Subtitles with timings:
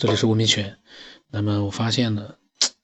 [0.00, 0.78] 这里是吴明全。
[1.30, 2.36] 那么我发现呢，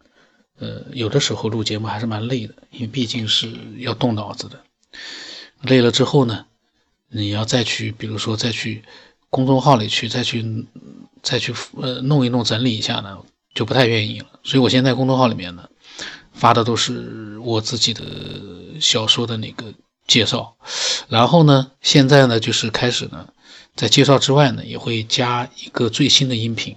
[0.58, 4.58] 呃，有的时候录节目还是蛮累的，因为毕竟是要动脑子的。
[5.60, 6.46] 累了之后呢，
[7.10, 8.82] 你要再去，比如说再去
[9.28, 10.66] 公众号里去，再去
[11.22, 13.18] 再去呃弄一弄整理一下呢，
[13.52, 14.40] 就不太愿意了。
[14.42, 15.68] 所以我现在公众号里面呢，
[16.32, 18.02] 发的都是我自己的
[18.80, 19.74] 小说的那个
[20.06, 20.56] 介绍。
[21.08, 23.28] 然后呢，现在呢就是开始呢，
[23.76, 26.74] 在介绍之外呢，也会加一个最新的音频。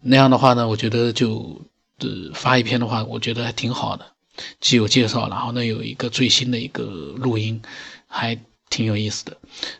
[0.00, 1.62] 那样的话呢，我觉得就
[1.98, 4.06] 呃发一篇的话，我觉得还挺好的，
[4.60, 6.82] 既有介绍，然后呢有一个最新的一个
[7.16, 7.62] 录音，
[8.06, 8.38] 还
[8.70, 9.36] 挺有意思的。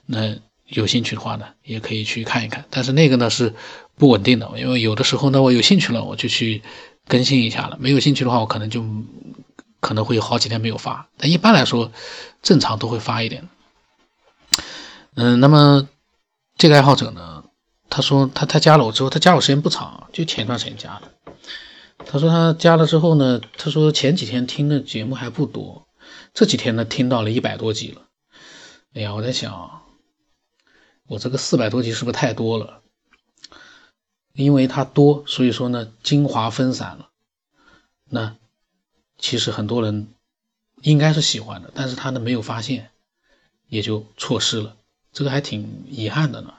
[0.07, 0.37] 那
[0.69, 2.65] 有兴趣的话呢，也可以去看一看。
[2.71, 3.55] 但是那个呢是
[3.97, 6.63] 不稳定的，因为有的时候呢我有兴趣了，我就去
[7.09, 8.85] 更新一下了；没有兴趣的话，我可能就
[9.81, 11.09] 可能会有好几天没有发。
[11.17, 11.91] 但一般来说，
[12.43, 13.49] 正常都会发一点。
[15.15, 15.89] 嗯，那么
[16.57, 17.32] 这个爱好者呢？
[17.95, 21.13] 他说他他加了我之后，他加我时间不长，就前段时间加的。
[22.07, 25.87] 他说他加了之后呢，他说前几天听的节目还不多，
[26.33, 28.09] 这几天呢听到了一百多集了。
[28.95, 29.83] 哎呀，我在想，
[31.07, 32.81] 我这个四百多集是不是太多了？
[34.33, 37.11] 因为它多，所以说呢精华分散了。
[38.09, 38.37] 那
[39.19, 40.09] 其实很多人
[40.81, 42.89] 应该是喜欢的，但是他呢没有发现，
[43.69, 44.77] 也就错失了，
[45.13, 46.55] 这个还挺遗憾的呢。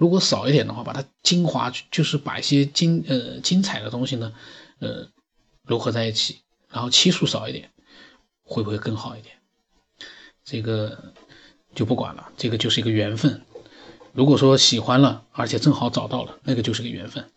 [0.00, 4.32] 如果少一点的话，把它精华就是把一些精呃精彩的东西呢，
[4.78, 5.06] 呃
[5.66, 6.38] 糅合在一起，
[6.70, 7.70] 然后期数少一点，
[8.42, 9.36] 会不会更好一点？
[10.42, 11.12] 这个
[11.74, 13.42] 就不管了，这个就是一个缘分。
[14.14, 17.30] 如果说喜欢了，而且正好找到了，那个就是个缘分。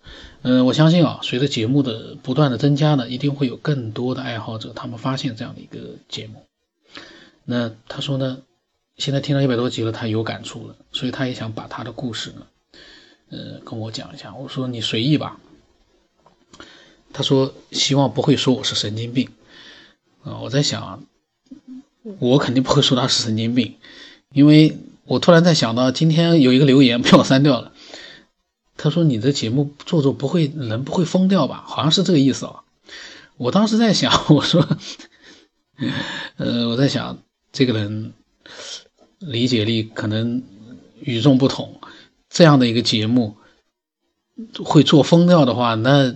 [0.43, 6.45] 嗯，我相信啊，随着节目的不断的增加呢，一定会有更多的爱好者他们发现这样的一个节目。
[7.43, 8.37] 那他说呢，
[8.95, 12.47] 现在听了一百多集了，他有感触了，所以他也想把他的故事呢。
[13.33, 15.39] 呃，跟我讲一下，我说你随意吧。
[17.11, 19.29] 他说希望不会说我是神经病
[20.23, 20.37] 啊。
[20.37, 21.03] 我在想，
[22.19, 23.75] 我肯定不会说他是神经病，
[24.31, 27.71] 因为我突然在想到今天有一个留言被我删掉了。
[28.77, 31.63] 他说你的节目做做不会人不会疯掉吧？
[31.65, 32.63] 好像是这个意思啊。
[33.37, 34.67] 我当时在想，我说，
[36.37, 37.17] 呃，我在想
[37.51, 38.13] 这个人
[39.17, 40.43] 理解力可能
[40.99, 41.79] 与众不同。
[42.33, 43.37] 这样的一个节目
[44.65, 46.15] 会做疯掉的话，那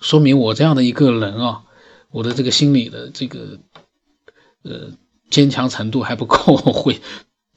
[0.00, 1.62] 说明我这样的一个人啊，
[2.10, 3.60] 我的这个心理的这个
[4.64, 4.90] 呃
[5.30, 7.00] 坚强程度还不够， 会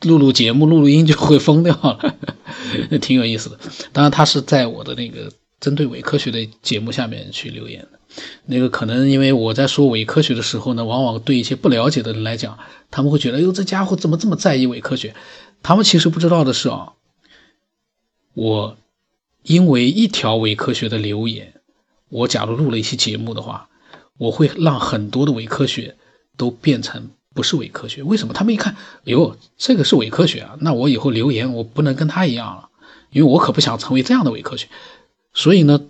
[0.02, 2.16] 录录节目、录录音就会疯掉了，
[3.02, 3.58] 挺有意思的。
[3.92, 8.00] 当然，他是在我的那个针对伪科学的节目下面去留言的。
[8.46, 12.60] 那个可能因为我在说伪科学的时候呢，往往对一些不了解的人来讲，
[12.92, 15.16] 他们会觉得，哎呦，这家伙怎么这么在意伪科学？
[15.64, 16.94] 他们其实不知道的是啊。
[18.34, 18.78] 我
[19.44, 21.62] 因为一条伪科学的留言，
[22.10, 23.70] 我假如录了一期节目的话，
[24.18, 25.96] 我会让很多的伪科学
[26.38, 28.04] 都变成不是伪科学。
[28.04, 28.34] 为什么？
[28.34, 32.70] 他们一看，哎呦，这个是伪科学啊，那我以后留言我不能跟他一样了，
[33.12, 34.68] 因为我可不想成为这样的伪科学。
[35.34, 35.82] 所以呢，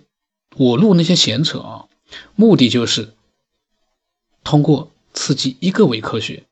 [0.56, 1.84] 我录那些闲扯啊，
[2.34, 3.14] 目的就是
[4.42, 6.44] 通过刺激一个伪科学，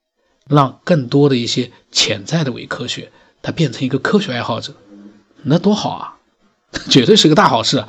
[0.47, 3.11] 让更多的一些潜在的伪科学，
[3.43, 4.75] 它变成一个科学爱好者。
[5.45, 6.17] 那多好啊，
[6.91, 7.85] 绝对是个大好事。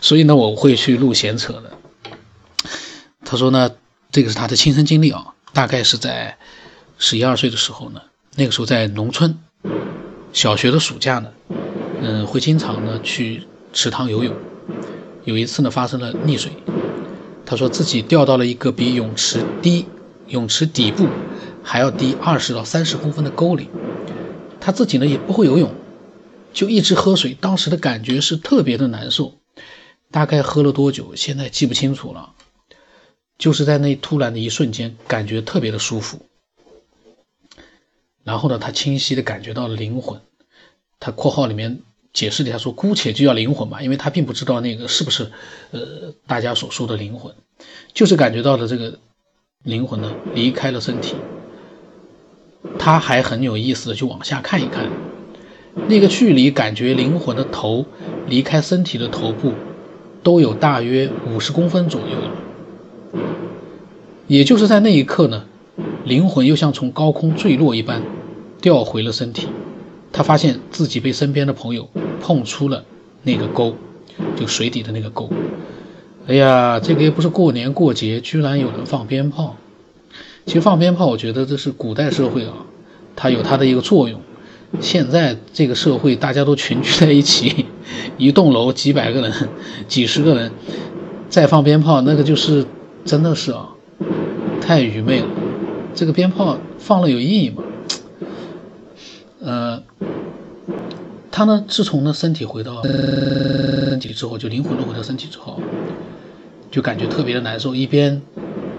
[0.00, 1.72] 所以呢，我会去录闲扯的。
[3.24, 3.70] 他说呢，
[4.10, 6.36] 这个是他的亲身经历啊，大概是在
[6.98, 8.00] 十一二岁的时候呢，
[8.36, 9.38] 那个时候在农村，
[10.32, 11.30] 小学的暑假呢，
[12.00, 13.42] 嗯，会经常呢去
[13.72, 14.34] 池塘游泳。
[15.24, 16.52] 有一次呢，发生了溺水，
[17.44, 19.86] 他说自己掉到了一个比泳池低、
[20.28, 21.06] 泳池底部
[21.62, 23.68] 还要低二十到三十公分的沟里，
[24.58, 25.70] 他自己呢也不会游泳。
[26.58, 29.38] 就一直喝水，当时的感觉是特别的难受，
[30.10, 32.34] 大概喝了多久，现在记不清楚了。
[33.38, 36.26] 就是在那突然的一瞬间，感觉特别的舒服。
[38.24, 40.20] 然后呢，他清晰的感觉到了灵魂。
[40.98, 41.78] 他括号里面
[42.12, 45.30] 解释了一下，说姑且就叫灵魂吧，因为他并不知道那个是不是
[45.70, 47.32] 呃大家所说的灵魂，
[47.94, 48.98] 就是感觉到了这个
[49.62, 51.14] 灵魂呢离开了身体。
[52.80, 54.90] 他还很有意思的就往下看一看。
[55.86, 57.86] 那个距离，感觉灵魂的头
[58.26, 59.52] 离开身体的头部，
[60.22, 63.20] 都有大约五十公分左右。
[64.26, 65.44] 也就是在那一刻呢，
[66.04, 68.02] 灵魂又像从高空坠落一般，
[68.60, 69.46] 掉回了身体。
[70.12, 71.88] 他发现自己被身边的朋友
[72.20, 72.84] 碰出了
[73.22, 73.74] 那个沟，
[74.36, 75.30] 就水底的那个沟。
[76.26, 79.56] 哎呀，这个又不是过年过节，居然有人放鞭炮。
[80.44, 82.52] 其实放鞭炮，我觉得这是古代社会啊，
[83.16, 84.20] 它有它的一个作用。
[84.80, 87.66] 现在这个社会大家都群居在一起，
[88.18, 89.32] 一栋楼几百个人、
[89.88, 90.52] 几十个人
[91.28, 92.64] 再放鞭炮，那个就是
[93.04, 93.70] 真的是啊，
[94.60, 95.26] 太愚昧了。
[95.94, 97.62] 这个鞭炮放了有意义吗？
[99.40, 99.82] 呃，
[101.30, 105.60] 他呢，自从呢身体回到身体之后，就灵魂都回到身体之后，
[106.70, 108.20] 就感觉特别的难受，一边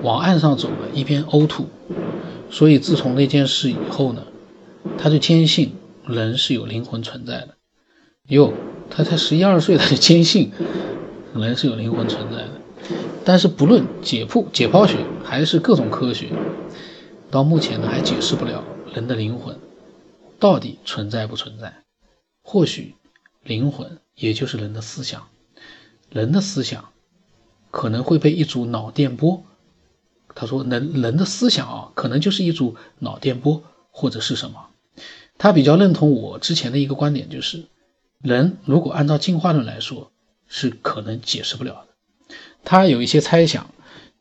[0.04, 1.68] 往岸上走，一边呕吐。
[2.52, 4.22] 所以自从那件事以后呢，
[4.98, 5.74] 他就坚信
[6.10, 7.56] 人是有灵魂存在的。
[8.28, 8.54] 哟，
[8.90, 10.52] 他才十一二岁，他就坚信
[11.36, 12.52] 人是有灵魂存在的。
[13.24, 16.32] 但是不论解剖解剖学还是各种科学，
[17.30, 18.64] 到目前呢还解释不了
[18.94, 19.56] 人的灵魂
[20.40, 21.84] 到底存在不存在。
[22.42, 22.96] 或许
[23.44, 25.28] 灵魂也就是人的思想，
[26.10, 26.90] 人的思想
[27.70, 29.44] 可能会被一组脑电波。
[30.34, 33.62] 他说：“人人的思想啊，可能就是一组脑电波，
[33.92, 34.68] 或者是什么。”
[35.40, 37.66] 他比较认同我之前的一个观点，就是
[38.22, 40.12] 人如果按照进化论来说，
[40.48, 42.36] 是可能解释不了的。
[42.64, 43.74] 他有一些猜想，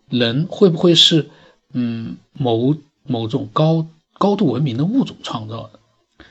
[0.09, 1.29] 人会不会是
[1.73, 6.25] 嗯某某种高高度文明的物种创造的，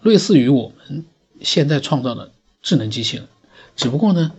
[0.00, 1.04] 类似于我们
[1.42, 2.32] 现在创造的
[2.62, 3.28] 智能机器人，
[3.76, 4.32] 只不过呢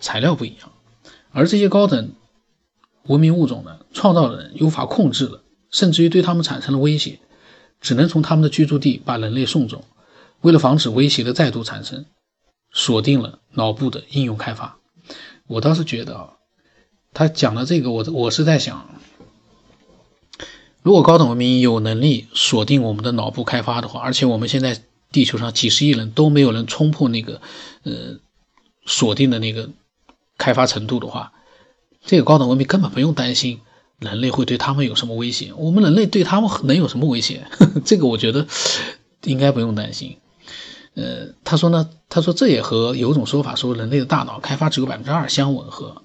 [0.00, 0.72] 材料不一样，
[1.30, 2.12] 而这些高等。
[3.06, 7.18] 文明物种呢，创造的人无法控制了，甚至于对他们产生了威胁，
[7.84, 9.84] 只能从他们的居住地把人类送走。
[10.40, 12.06] 为了防止威胁的再度产生，
[12.72, 14.78] 锁定了脑部的应用开发。
[15.46, 16.30] 我倒是觉得啊，
[17.12, 18.88] 他讲的这个，我我是在想，
[20.82, 24.82] 如果高等文明有能力锁定我们的脑部开发的话，而且我们现在
[25.12, 27.40] 地球上几十亿人都没有人冲破那个
[27.82, 28.18] 呃
[28.86, 29.68] 锁定的那个
[30.38, 31.32] 开发程度的话。
[32.06, 33.60] 这个高等文明根本不用担心
[33.98, 37.46] 人类会对他们有什么威胁，我们人类对他们能有什么威胁？
[37.50, 38.46] 呵 呵这个我觉得
[39.22, 40.18] 应该不用担心。
[40.94, 46.02] 呃，他说呢，他说这也和有种说法说人类的大脑开发只有百分之二相吻合。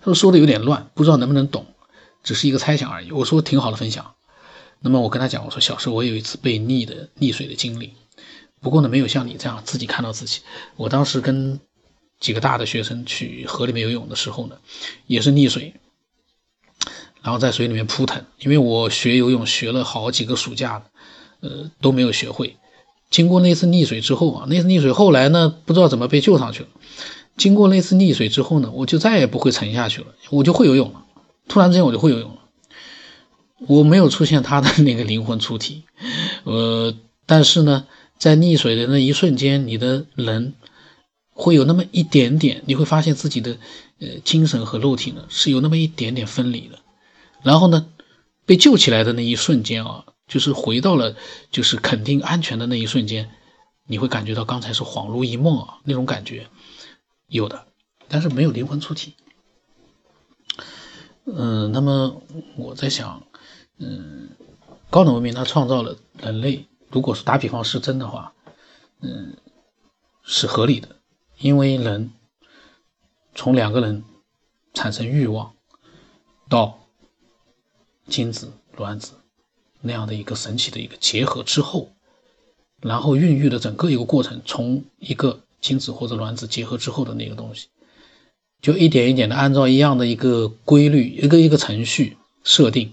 [0.00, 1.66] 他说说的有点乱，不知道能不能懂，
[2.22, 3.12] 只是一个猜想而已。
[3.12, 4.14] 我说挺好的分享。
[4.80, 7.92] 那么我跟他讲，我说小时候我有一次被溺的溺水的经历，
[8.60, 10.40] 不过呢没有像你这样自己看到自己。
[10.76, 11.60] 我当时跟。
[12.20, 14.58] 几个大的学生去河里面游泳的时候呢，
[15.06, 15.72] 也是溺水，
[17.22, 18.24] 然后在水里面扑腾。
[18.38, 20.82] 因为我学游泳学了好几个暑假
[21.40, 22.56] 呃都没有学会。
[23.10, 26.68] 经过那次溺水之后啊，那次溺水后来呢，不知道怎么被救上去了。
[27.36, 31.04] 经过那次溺水之后呢，我就再也不会沉下去了，我就会游泳了。
[31.48, 32.38] 突然之间我就会游泳了，
[33.66, 35.84] 我没有出现他的那个灵魂出体，
[36.44, 36.94] 呃，
[37.26, 37.86] 但是呢，
[38.18, 40.54] 在溺水的那一瞬间，你的人。
[41.32, 43.56] 会有那么一点点，你会发现自己的
[43.98, 46.79] 呃精神和肉体呢是有那么一点点分离的。
[47.42, 47.88] 然后呢，
[48.46, 51.16] 被救起来的那一瞬间啊，就是回到了
[51.50, 53.30] 就是肯定安全的那一瞬间，
[53.86, 56.48] 你会感觉到刚才是恍如一梦啊那种感觉
[57.28, 57.66] 有的，
[58.08, 59.14] 但是没有灵魂出体。
[61.24, 62.22] 嗯，那么
[62.56, 63.22] 我在想，
[63.78, 64.30] 嗯，
[64.90, 68.32] 高等文明它创造了人类，如果是打比方是真的话，
[69.00, 69.36] 嗯，
[70.22, 70.96] 是合理的。
[71.38, 72.12] 因为人
[73.34, 74.04] 从两个人
[74.74, 75.54] 产生欲望
[76.48, 76.78] 到
[78.10, 79.12] 精子卵子
[79.80, 81.88] 那样的一个神奇的一个结合之后，
[82.82, 87.68] 然后孕育的整个一个过程，从一个精子或者卵子结合之后的那个东西，
[88.60, 92.92] 就一点一点的按照一样的一个规律，一个一个程序设定，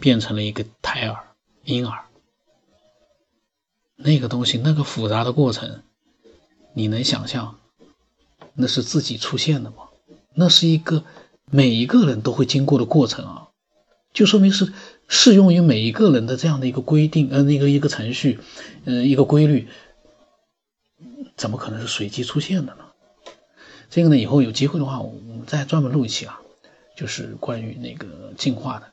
[0.00, 1.16] 变成了一个胎儿
[1.64, 2.04] 婴儿。
[3.96, 5.82] 那个东西，那个复杂的过程，
[6.72, 7.58] 你能想象？
[8.54, 9.76] 那是自己出现的吗？
[10.34, 11.04] 那是一个
[11.50, 13.48] 每一个人都会经过的过程啊，
[14.14, 14.72] 就说明是
[15.08, 18.40] 适用于每一个人的这样的一个规定，呃，那个一个程序，
[18.86, 19.68] 呃，一个规律，
[21.36, 22.84] 怎么可能是随机出现的呢？
[23.90, 26.40] 这个呢，以后有机会的话，我们再专门录一期啊，
[26.96, 28.92] 就是关于那个进化的，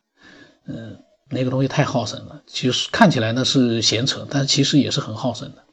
[0.66, 0.98] 嗯，
[1.30, 5.64] 那个东西太耗神了，其实看起来呢是闲扯，但其实也是很耗神的。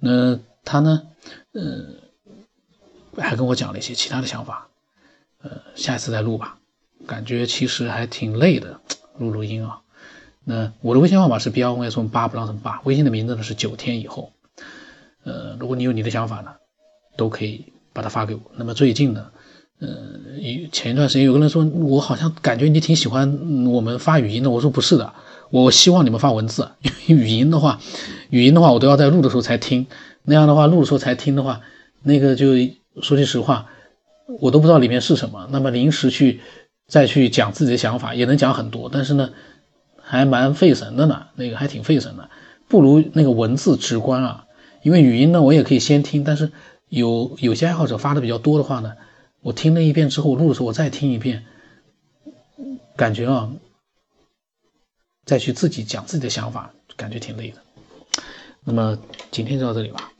[0.00, 1.02] 那他呢，
[1.54, 1.96] 嗯。
[3.18, 4.68] 还跟我讲了一些其他的想法，
[5.42, 6.58] 呃，下一次再录吧。
[7.06, 8.80] 感觉其实还挺累的，
[9.18, 9.80] 录录音啊。
[10.44, 14.32] 那我的微信号码是 B R N S 八不让什么八，微信的名字呢是九天以后。
[15.24, 16.52] 呃，如果你有你的想法呢，
[17.16, 18.40] 都可以把它发给我。
[18.56, 19.26] 那么最近呢，
[19.80, 19.88] 呃，
[20.72, 25.12] 前一段时间有个人说我好像感觉你挺喜欢我们发语音的，我说不是的，
[25.50, 26.70] 我希望你们发文字，
[27.06, 27.80] 因 为语音的话，
[28.30, 29.86] 语音的话我都要在录的时候才听，
[30.24, 31.60] 那样的话录的时候才听的话，
[32.02, 32.46] 那个就。
[33.00, 33.66] 说句实话，
[34.40, 35.48] 我都不知道里面是什么。
[35.52, 36.40] 那么临时去
[36.90, 39.30] 再去讲自己的想法，也能讲很多，但是呢，
[40.02, 41.28] 还蛮费神的呢。
[41.36, 42.28] 那个还挺费神的。
[42.68, 44.46] 不如那个文字直观啊。
[44.82, 46.50] 因为语音呢，我也可以先听，但是
[46.88, 48.94] 有有些爱好者发的比较多的话呢，
[49.40, 51.44] 我听了一遍之后，录的时候我再听一遍，
[52.96, 53.50] 感觉啊，
[55.24, 57.58] 再去自己讲自己的想法，感觉挺累的。
[58.64, 58.98] 那么
[59.30, 60.10] 今天就到这里吧。